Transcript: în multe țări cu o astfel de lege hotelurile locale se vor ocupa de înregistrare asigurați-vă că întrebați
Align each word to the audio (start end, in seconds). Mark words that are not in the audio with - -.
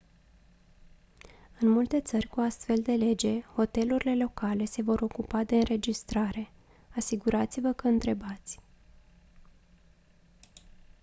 în 1.59 1.67
multe 1.69 2.01
țări 2.01 2.27
cu 2.27 2.39
o 2.39 2.43
astfel 2.43 2.77
de 2.77 2.91
lege 2.91 3.41
hotelurile 3.41 4.15
locale 4.23 4.65
se 4.65 4.81
vor 4.81 5.01
ocupa 5.01 5.43
de 5.43 5.55
înregistrare 5.55 6.51
asigurați-vă 6.95 7.73
că 7.73 7.87
întrebați 7.87 8.59